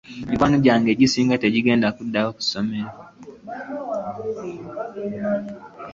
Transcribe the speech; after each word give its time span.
Mikwano 0.29 0.57
gyange 0.65 0.89
egisinga 0.91 1.39
tegigenda 1.43 1.87
kudayo 1.95 2.29
ku 2.35 2.41
ssomero. 2.45 2.91